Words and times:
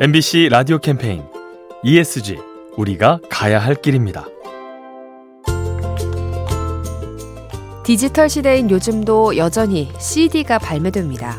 MBC 0.00 0.48
라디오 0.50 0.78
캠페인 0.78 1.22
ESG 1.84 2.38
우리가 2.78 3.20
가야 3.28 3.58
할 3.58 3.74
길입니다. 3.74 4.26
디지털 7.84 8.30
시대인 8.30 8.70
요즘도 8.70 9.36
여전히 9.36 9.92
CD가 9.98 10.58
발매됩니다. 10.58 11.36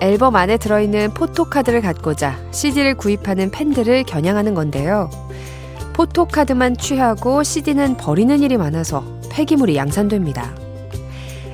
앨범 0.00 0.36
안에 0.36 0.56
들어있는 0.56 1.14
포토카드를 1.14 1.80
갖고자 1.80 2.38
CD를 2.52 2.94
구입하는 2.94 3.50
팬들을 3.50 4.04
겨냥하는 4.04 4.54
건데요. 4.54 5.10
포토카드만 5.92 6.76
취하고 6.76 7.42
CD는 7.42 7.96
버리는 7.96 8.40
일이 8.40 8.56
많아서 8.56 9.04
폐기물이 9.32 9.74
양산됩니다. 9.74 10.54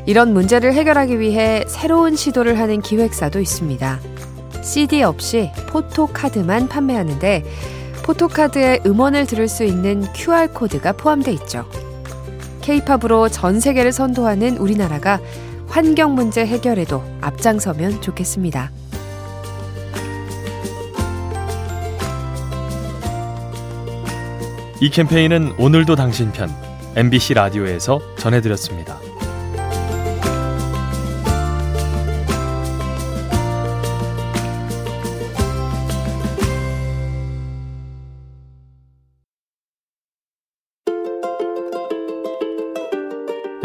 이런 0.05 0.35
문제를 0.35 0.75
해결하기 0.75 1.19
위해 1.19 1.65
새로운 1.67 2.15
시도를 2.15 2.59
하는 2.59 2.83
기획사도 2.83 3.41
있습니다. 3.41 4.01
CD 4.67 5.05
없이 5.05 5.53
포토카드만 5.69 6.69
판매하는데 6.69 7.45
포토카드에 8.03 8.81
음원을 8.85 9.25
들을 9.27 9.47
수 9.47 9.63
있는 9.63 10.05
QR코드가 10.13 10.93
포함되어 10.93 11.33
있죠. 11.35 11.65
케이팝으로 12.63 13.29
전 13.29 13.61
세계를 13.61 13.93
선도하는 13.93 14.59
우리나라가 14.59 15.21
환경 15.69 16.17
문제 16.17 16.45
해결에도 16.45 17.03
앞장서면 17.21 18.03
좋겠습니다. 18.03 18.73
이 24.81 24.91
캠페인은 24.91 25.55
오늘도 25.59 25.95
당신 25.95 26.33
편 26.33 26.51
MBC 26.97 27.35
라디오에서 27.35 28.01
전해드렸습니다. 28.19 29.06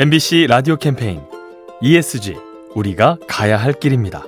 MBC 0.01 0.47
라디오 0.49 0.77
캠페인 0.77 1.21
ESG 1.79 2.35
우리가 2.73 3.19
가야 3.27 3.55
할 3.55 3.71
길입니다. 3.71 4.23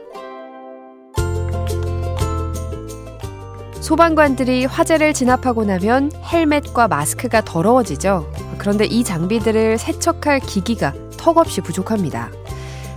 소방관들이 3.82 4.66
화재를 4.66 5.16
진압하고 5.16 5.66
나면 5.66 6.12
헬멧과 6.32 6.88
마스크가 6.88 7.42
더러워지죠. 7.42 8.32
그런데 8.60 8.86
이 8.86 9.04
장비들을 9.04 9.80
세척할 9.80 10.42
기기가 10.42 10.94
턱없이 11.18 11.62
부족합니다. 11.62 12.30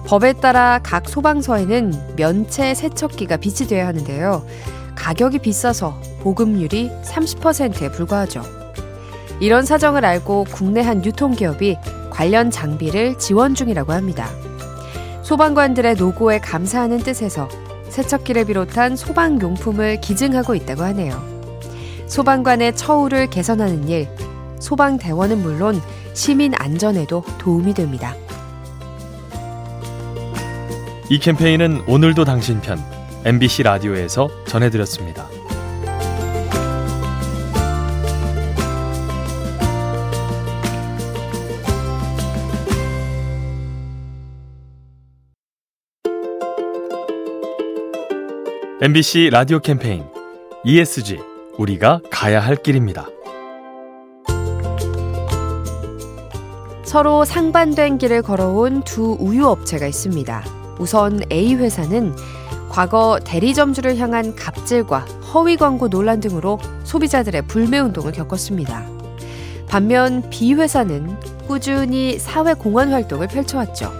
법에 0.06 0.34
따라 0.34 0.78
각 0.82 1.08
소방서에는 1.08 2.16
면체 2.16 2.74
세척기가 2.74 3.38
비치되어야 3.38 3.86
하는데요. 3.86 4.46
가격이 4.96 5.38
비싸서 5.38 5.98
보급률이 6.20 6.90
30%에 7.04 7.90
불과하죠. 7.90 8.42
이런 9.40 9.64
사정을 9.64 10.04
알고 10.04 10.44
국내 10.50 10.82
한 10.82 11.02
유통기업이 11.02 11.78
관련 12.16 12.50
장비를 12.50 13.18
지원 13.18 13.54
중이라고 13.54 13.92
합니다. 13.92 14.30
소방관들의 15.22 15.96
노고에 15.96 16.38
감사하는 16.38 16.96
뜻에서 17.00 17.46
세척기를 17.90 18.46
비롯한 18.46 18.96
소방용품을 18.96 20.00
기증하고 20.00 20.54
있다고 20.54 20.82
하네요. 20.84 21.22
소방관의 22.06 22.74
처우를 22.74 23.28
개선하는 23.28 23.86
일, 23.88 24.08
소방대원은 24.60 25.42
물론 25.42 25.78
시민 26.14 26.54
안전에도 26.54 27.22
도움이 27.36 27.74
됩니다. 27.74 28.14
이 31.10 31.18
캠페인은 31.18 31.82
오늘도 31.86 32.24
당신 32.24 32.62
편 32.62 32.78
MBC 33.26 33.64
라디오에서 33.64 34.30
전해드렸습니다. 34.46 35.35
MBC 48.78 49.30
라디오 49.30 49.58
캠페인 49.58 50.04
ESG 50.62 51.18
우리가 51.56 52.02
가야 52.10 52.40
할 52.40 52.56
길입니다. 52.56 53.06
서로 56.84 57.24
상반된 57.24 57.96
길을 57.96 58.20
걸어온 58.20 58.82
두 58.82 59.16
우유 59.18 59.46
업체가 59.46 59.86
있습니다. 59.86 60.44
우선 60.78 61.20
A 61.32 61.54
회사는 61.54 62.14
과거 62.68 63.18
대리점주를 63.24 63.96
향한 63.96 64.36
갑질과 64.36 64.98
허위 65.32 65.56
광고 65.56 65.88
논란 65.88 66.20
등으로 66.20 66.58
소비자들의 66.84 67.46
불매 67.46 67.78
운동을 67.78 68.12
겪었습니다. 68.12 68.86
반면 69.70 70.28
B 70.28 70.52
회사는 70.52 71.18
꾸준히 71.48 72.18
사회 72.18 72.52
공헌 72.52 72.92
활동을 72.92 73.28
펼쳐왔죠. 73.28 73.90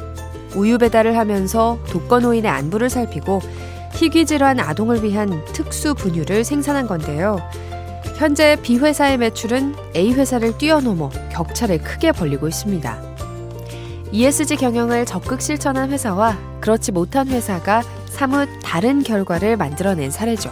우유 0.54 0.76
배달을 0.76 1.16
하면서 1.16 1.78
독거노인의 1.88 2.50
안부를 2.50 2.90
살피고 2.90 3.40
희귀질환 3.96 4.60
아동을 4.60 5.02
위한 5.02 5.42
특수 5.46 5.94
분유를 5.94 6.44
생산한 6.44 6.86
건데요. 6.86 7.38
현재 8.18 8.56
B 8.62 8.78
회사의 8.78 9.16
매출은 9.18 9.74
A 9.94 10.12
회사를 10.12 10.56
뛰어넘어 10.58 11.08
격차를 11.32 11.78
크게 11.78 12.12
벌리고 12.12 12.46
있습니다. 12.46 13.16
ESG 14.12 14.56
경영을 14.56 15.06
적극 15.06 15.40
실천한 15.40 15.90
회사와 15.90 16.38
그렇지 16.60 16.92
못한 16.92 17.28
회사가 17.28 17.82
사뭇 18.06 18.48
다른 18.62 19.02
결과를 19.02 19.56
만들어낸 19.56 20.10
사례죠. 20.10 20.50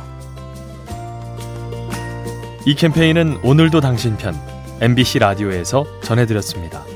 이 2.67 2.75
캠페인은 2.75 3.41
오늘도 3.43 3.81
당신 3.81 4.17
편 4.17 4.35
MBC 4.81 5.19
라디오에서 5.19 5.87
전해드렸습니다. 6.03 6.94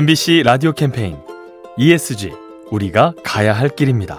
MBC 0.00 0.44
라디오 0.46 0.72
캠페인 0.72 1.18
ESG 1.76 2.32
우리가 2.70 3.12
가야 3.22 3.52
할 3.52 3.68
길입니다. 3.68 4.18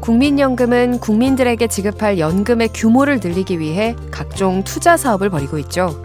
국민연금은 0.00 1.00
국민들에게 1.00 1.66
지급할 1.66 2.20
연금의 2.20 2.68
규모를 2.72 3.18
늘리기 3.20 3.58
위해 3.58 3.96
각종 4.12 4.62
투자 4.62 4.96
사업을 4.96 5.30
벌이고 5.30 5.58
있죠. 5.58 6.00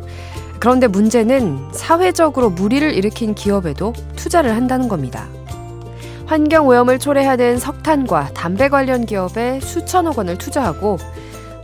그런데 0.59 0.87
문제는 0.87 1.71
사회적으로 1.71 2.49
무리를 2.49 2.91
일으킨 2.91 3.35
기업에도 3.35 3.93
투자를 4.15 4.55
한다는 4.55 4.87
겁니다. 4.87 5.27
환경 6.25 6.67
오염을 6.67 6.97
초래하는 6.97 7.59
석탄과 7.59 8.33
담배 8.33 8.69
관련 8.69 9.05
기업에 9.05 9.59
수천억 9.59 10.17
원을 10.17 10.39
투자하고 10.39 10.97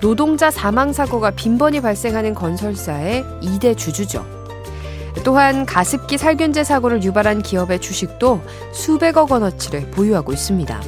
노동자 0.01 0.51
사망 0.51 0.93
사고가 0.93 1.31
빈번히 1.31 1.81
발생하는 1.81 2.33
건설사의 2.33 3.23
2대 3.41 3.77
주주죠. 3.77 4.25
또한 5.23 5.65
가습기 5.65 6.17
살균제 6.17 6.63
사고를 6.63 7.01
유발한 7.03 7.41
기업의 7.41 7.79
주식도 7.79 8.41
수백억 8.71 9.31
원어치를 9.31 9.91
보유하고 9.91 10.33
있습니다. 10.33 10.81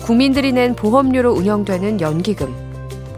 국민들이 0.00 0.52
낸 0.52 0.74
보험료로 0.74 1.32
운영되는 1.32 2.00
연기금, 2.00 2.52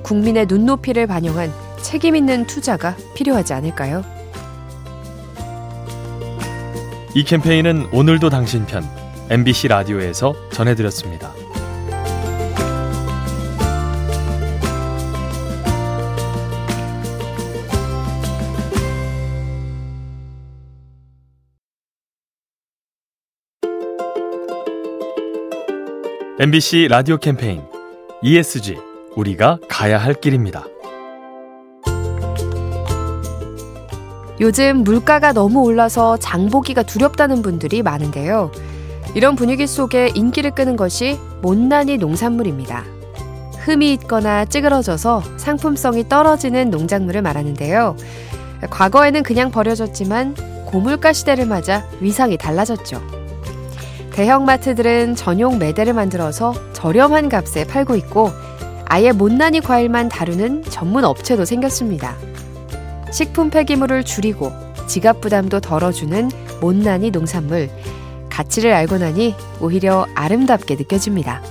국민의 0.03 0.47
눈높이를 0.47 1.07
반영한 1.07 1.51
책임 1.81 2.17
있는 2.17 2.47
투자가 2.47 2.97
필요하지 3.15 3.55
않을까요? 3.55 4.03
이 7.15 7.25
캠페인은 7.25 7.89
오늘도 7.93 8.29
당신 8.29 8.67
편 8.67 8.85
MBC 9.31 9.69
라디오에서 9.69 10.35
전해드렸습니다. 10.51 11.44
MBC 26.37 26.89
라디오 26.91 27.17
캠페인 27.17 27.63
ESG 28.21 28.77
우리가 29.15 29.61
가야 29.69 29.99
할 29.99 30.15
길입니다. 30.15 30.65
요즘 34.41 34.79
물가가 34.79 35.33
너무 35.33 35.63
올라서 35.63 36.17
장보기가 36.17 36.83
두렵다는 36.83 37.41
분들이 37.41 37.85
많은데요. 37.85 38.51
이런 39.15 39.37
분위기 39.37 39.69
속에 39.69 40.11
인기를 40.13 40.57
끄는 40.57 40.75
것이 40.75 41.21
못난이 41.41 41.99
농산물입니다. 41.99 42.83
흠이 43.61 43.93
있거나 43.93 44.45
찌그러져서 44.45 45.23
상품성이 45.37 46.09
떨어지는 46.09 46.69
농작물을 46.71 47.23
말하는데요. 47.23 47.97
과거에는 48.71 49.23
그냥 49.23 49.53
버려졌지만 49.53 50.35
고물가 50.67 51.13
시대를 51.13 51.47
맞아 51.47 51.89
위상이 52.01 52.37
달라졌죠. 52.37 53.14
대형마트들은 54.15 55.17
전용 55.17 55.59
매대를 55.59 55.93
만들어서 55.93 56.55
저렴한 56.73 57.29
값에 57.29 57.65
팔고 57.65 57.97
있고 57.97 58.31
아예 58.87 59.11
못난이 59.11 59.61
과일만 59.61 60.09
다루는 60.09 60.63
전문 60.63 61.05
업체도 61.05 61.45
생겼습니다. 61.45 62.17
식품 63.11 63.51
폐기물을 63.51 64.05
줄이고 64.05 64.53
지갑 64.87 65.21
부담도 65.21 65.61
덜어주는 65.61 66.31
못난이 66.61 67.11
농산물. 67.11 67.69
가치를 68.31 68.73
알고 68.73 68.99
나니 68.99 69.35
오히려 69.61 70.07
아름답게 70.15 70.77
느껴집니다. 70.77 71.43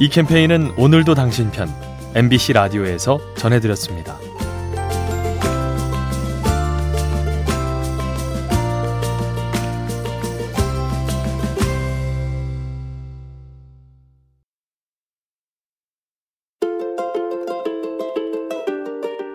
이 0.00 0.08
캠페인은 0.08 0.72
오늘도 0.76 1.14
당신 1.14 1.50
편 1.52 1.68
MBC 2.14 2.54
라디오에서 2.54 3.20
전해드렸습니다. 3.36 4.16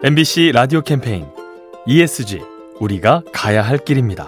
MBC 0.06 0.52
라디오 0.54 0.82
캠페인 0.82 1.26
ESG 1.86 2.42
우리가 2.82 3.24
가야 3.32 3.62
할 3.62 3.78
길입니다. 3.78 4.28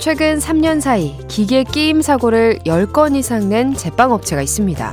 최근 0.00 0.40
3년 0.40 0.80
사이 0.80 1.16
기계 1.28 1.62
끼임 1.62 2.02
사고를 2.02 2.58
10건 2.66 3.14
이상 3.14 3.48
낸 3.48 3.74
제빵업체가 3.74 4.42
있습니다. 4.42 4.92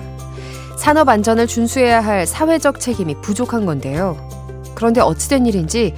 산업 0.78 1.10
안전을 1.10 1.48
준수해야 1.48 2.02
할 2.02 2.28
사회적 2.28 2.80
책임이 2.80 3.16
부족한 3.22 3.66
건데요. 3.66 4.16
그런데 4.76 5.02
어찌된 5.02 5.48
일인지 5.48 5.96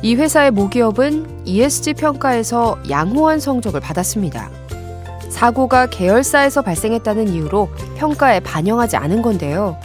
이 0.00 0.14
회사의 0.14 0.52
모기업은 0.52 1.42
ESG 1.44 1.92
평가에서 1.92 2.78
양호한 2.88 3.40
성적을 3.40 3.78
받았습니다. 3.80 4.50
사고가 5.28 5.84
계열사에서 5.84 6.62
발생했다는 6.62 7.28
이유로 7.28 7.68
평가에 7.98 8.40
반영하지 8.40 8.96
않은 8.96 9.20
건데요. 9.20 9.76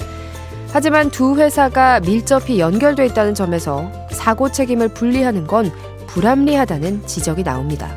하지만 0.70 1.10
두 1.10 1.38
회사가 1.38 2.02
밀접히 2.02 2.60
연결돼 2.60 3.06
있다는 3.08 3.34
점에서 3.34 3.90
사고 4.12 4.52
책임을 4.52 4.90
분리하는 4.90 5.48
건 5.48 5.72
불합리하다는 6.08 7.08
지적이 7.08 7.44
나옵니다. 7.44 7.90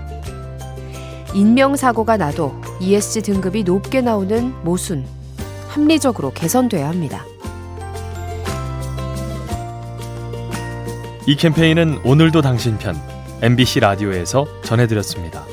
인명사고가 1.34 2.16
나도 2.16 2.54
ESG 2.80 3.22
등급이 3.22 3.64
높게 3.64 4.00
나오는 4.00 4.52
모순, 4.62 5.06
합리적으로 5.68 6.32
개선돼야 6.32 6.88
합니다. 6.88 7.24
이 11.26 11.36
캠페인은 11.36 12.00
오늘도 12.04 12.42
당신 12.42 12.78
편 12.78 12.96
MBC 13.42 13.80
라디오에서 13.80 14.46
전해드렸습니다. 14.62 15.44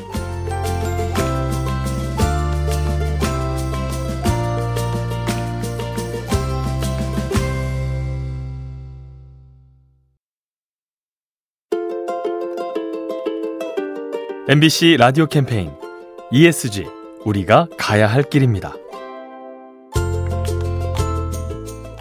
MBC 14.50 14.96
라디오 14.98 15.26
캠페인 15.26 15.74
ESG 16.32 16.86
우리가 17.26 17.68
가야 17.78 18.08
할 18.08 18.24
길입니다. 18.24 18.74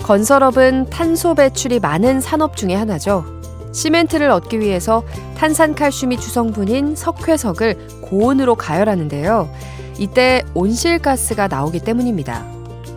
건설업은 0.05 0.89
탄소 0.89 1.35
배출이 1.35 1.81
많은 1.81 2.21
산업 2.21 2.57
중의 2.57 2.77
하나죠. 2.77 3.25
시멘트를 3.73 4.31
얻기 4.31 4.61
위해서 4.61 5.03
탄산칼슘이 5.37 6.19
주성분인 6.19 6.95
석회석을 6.95 8.03
고온으로 8.03 8.55
가열하는데요. 8.55 9.53
이때 9.99 10.45
온실가스가 10.55 11.49
나오기 11.49 11.81
때문입니다. 11.81 12.47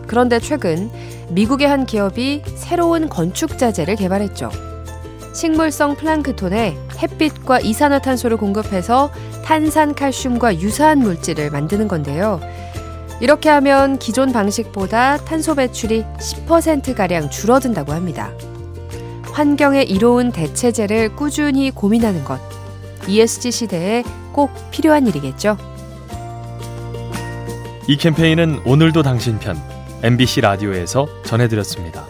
그런데 0.06 0.38
최근 0.38 0.88
미국의 1.30 1.66
한 1.66 1.86
기업이 1.86 2.44
새로운 2.54 3.08
건축 3.08 3.58
자재를 3.58 3.96
개발했죠. 3.96 4.48
식물성 5.32 5.94
플랑크톤에 5.96 6.76
햇빛과 7.02 7.60
이산화탄소를 7.60 8.36
공급해서 8.36 9.10
탄산칼슘과 9.50 10.60
유사한 10.60 11.00
물질을 11.00 11.50
만드는 11.50 11.88
건데요. 11.88 12.40
이렇게 13.20 13.48
하면 13.48 13.98
기존 13.98 14.32
방식보다 14.32 15.16
탄소 15.24 15.56
배출이 15.56 16.04
10%가량 16.20 17.30
줄어든다고 17.30 17.92
합니다. 17.92 18.30
환경에 19.32 19.82
이로운 19.82 20.30
대체제를 20.30 21.16
꾸준히 21.16 21.72
고민하는 21.72 22.22
것. 22.22 22.40
ESG 23.08 23.50
시대에 23.50 24.04
꼭 24.30 24.52
필요한 24.70 25.08
일이겠죠. 25.08 25.56
이 27.88 27.96
캠페인은 27.96 28.60
오늘도 28.64 29.02
당신 29.02 29.40
편 29.40 29.60
MBC 30.04 30.42
라디오에서 30.42 31.08
전해드렸습니다. 31.24 32.06